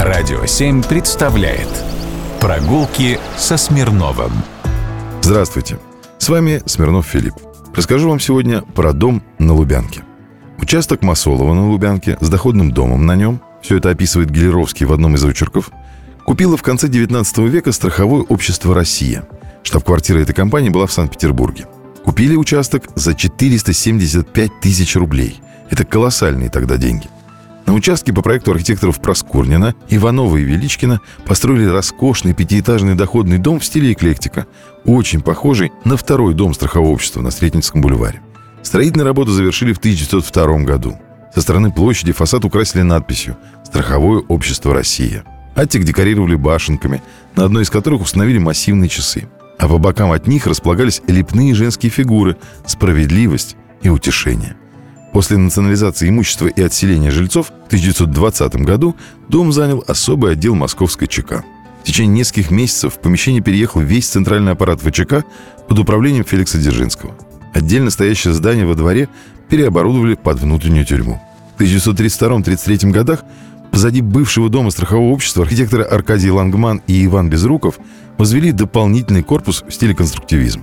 [0.00, 1.68] Радио 7 представляет
[2.40, 4.32] Прогулки со Смирновым
[5.22, 5.78] Здравствуйте,
[6.18, 7.34] с вами Смирнов Филипп.
[7.74, 10.02] Расскажу вам сегодня про дом на Лубянке.
[10.58, 15.14] Участок Масолова на Лубянке с доходным домом на нем, все это описывает Гелеровский в одном
[15.14, 15.70] из очерков,
[16.26, 19.26] купила в конце 19 века страховое общество «Россия».
[19.62, 21.66] Штаб-квартира этой компании была в Санкт-Петербурге.
[22.04, 25.40] Купили участок за 475 тысяч рублей.
[25.70, 27.08] Это колоссальные тогда деньги.
[27.66, 33.64] На участке по проекту архитекторов Проскурнина, Иванова и Величкина построили роскошный пятиэтажный доходный дом в
[33.64, 34.46] стиле эклектика,
[34.84, 38.20] очень похожий на второй дом страхового общества на Сретенском бульваре.
[38.62, 40.98] Строительные работы завершили в 1902 году.
[41.34, 45.24] Со стороны площади фасад украсили надписью «Страховое общество Россия».
[45.54, 47.02] Аттик декорировали башенками,
[47.34, 49.28] на одной из которых установили массивные часы.
[49.58, 52.36] А по бокам от них располагались лепные женские фигуры
[52.66, 54.56] «Справедливость» и «Утешение».
[55.14, 58.96] После национализации имущества и отселения жильцов в 1920 году
[59.28, 61.44] дом занял особый отдел московской ЧК.
[61.82, 65.24] В течение нескольких месяцев в помещение переехал весь центральный аппарат ВЧК
[65.68, 67.14] под управлением Феликса Дзержинского.
[67.54, 69.08] Отдельно стоящее здание во дворе
[69.48, 71.22] переоборудовали под внутреннюю тюрьму.
[71.56, 73.22] В 1932-1933 годах
[73.70, 77.78] позади бывшего дома страхового общества архитекторы Аркадий Лангман и Иван Безруков
[78.18, 80.62] возвели дополнительный корпус в стиле конструктивизм.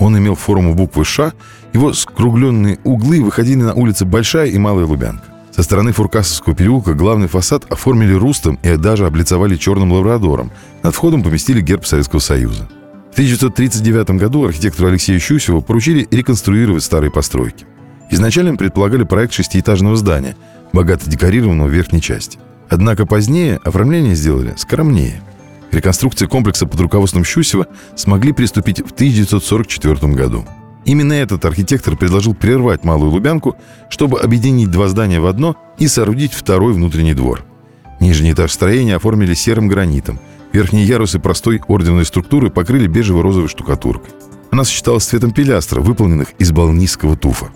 [0.00, 1.32] Он имел форму буквы «Ш»,
[1.74, 5.24] его скругленные углы выходили на улицы Большая и Малая Лубянка.
[5.54, 10.50] Со стороны Фуркасовского переулка главный фасад оформили рустом и даже облицовали черным лабрадором.
[10.82, 12.66] Над входом поместили герб Советского Союза.
[13.10, 17.66] В 1939 году архитектору Алексею Щусеву поручили реконструировать старые постройки.
[18.10, 20.34] Изначально предполагали проект шестиэтажного здания,
[20.72, 22.38] богато декорированного в верхней части.
[22.70, 25.20] Однако позднее оформление сделали скромнее–
[25.72, 30.44] реконструкции комплекса под руководством Щусева смогли приступить в 1944 году.
[30.84, 33.56] Именно этот архитектор предложил прервать Малую Лубянку,
[33.90, 37.44] чтобы объединить два здания в одно и соорудить второй внутренний двор.
[38.00, 40.18] Нижний этаж строения оформили серым гранитом.
[40.52, 44.10] Верхние ярусы простой орденной структуры покрыли бежево-розовой штукатуркой.
[44.50, 47.50] Она сочеталась с цветом пилястра, выполненных из балнийского туфа.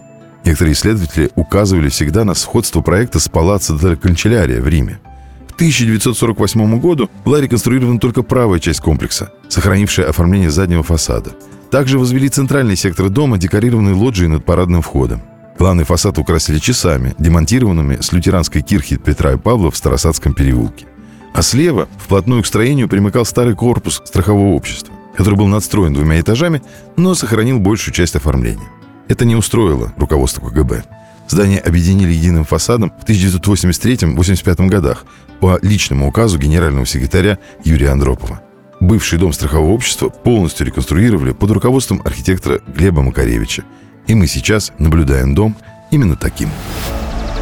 [0.44, 5.00] Некоторые исследователи указывали всегда на сходство проекта с палаццо дель Канчелярия в Риме–
[5.54, 11.32] 1948 году была реконструирована только правая часть комплекса, сохранившая оформление заднего фасада.
[11.70, 15.22] Также возвели центральный сектор дома, декорированный лоджией над парадным входом.
[15.58, 20.86] Главный фасад украсили часами, демонтированными с лютеранской кирхи Петра и Павла в Старосадском переулке.
[21.32, 26.62] А слева, вплотную к строению, примыкал старый корпус страхового общества, который был надстроен двумя этажами,
[26.96, 28.68] но сохранил большую часть оформления.
[29.08, 30.84] Это не устроило руководство КГБ.
[31.28, 35.04] Здание объединили единым фасадом в 1983-85 годах
[35.40, 38.40] по личному указу генерального секретаря Юрия Андропова.
[38.80, 43.64] Бывший дом страхового общества полностью реконструировали под руководством архитектора Глеба Макаревича.
[44.06, 45.56] И мы сейчас наблюдаем дом
[45.90, 46.50] именно таким.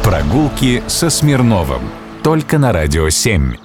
[0.03, 1.81] Прогулки со Смирновым.
[2.23, 3.62] Только на «Радио 7».